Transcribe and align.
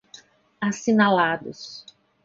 assinalados 0.67 1.85